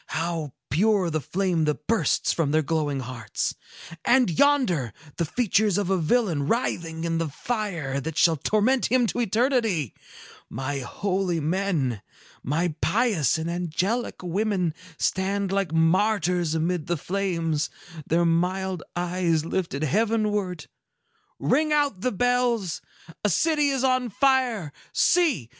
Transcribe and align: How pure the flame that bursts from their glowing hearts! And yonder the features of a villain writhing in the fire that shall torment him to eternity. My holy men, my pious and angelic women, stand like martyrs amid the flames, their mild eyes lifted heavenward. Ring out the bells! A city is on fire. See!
How 0.07 0.53
pure 0.71 1.11
the 1.11 1.21
flame 1.21 1.65
that 1.65 1.85
bursts 1.85 2.33
from 2.33 2.49
their 2.49 2.63
glowing 2.63 3.01
hearts! 3.01 3.53
And 4.03 4.31
yonder 4.31 4.93
the 5.17 5.25
features 5.25 5.77
of 5.77 5.91
a 5.91 5.97
villain 5.99 6.47
writhing 6.47 7.03
in 7.03 7.19
the 7.19 7.27
fire 7.29 7.99
that 8.01 8.17
shall 8.17 8.35
torment 8.35 8.87
him 8.87 9.05
to 9.05 9.19
eternity. 9.19 9.93
My 10.49 10.79
holy 10.79 11.39
men, 11.39 12.01
my 12.41 12.73
pious 12.81 13.37
and 13.37 13.47
angelic 13.47 14.23
women, 14.23 14.73
stand 14.97 15.51
like 15.51 15.71
martyrs 15.71 16.55
amid 16.55 16.87
the 16.87 16.97
flames, 16.97 17.69
their 18.07 18.25
mild 18.25 18.81
eyes 18.95 19.45
lifted 19.45 19.83
heavenward. 19.83 20.65
Ring 21.37 21.71
out 21.71 22.01
the 22.01 22.11
bells! 22.11 22.81
A 23.23 23.29
city 23.29 23.69
is 23.69 23.83
on 23.83 24.09
fire. 24.09 24.73
See! 24.93 25.49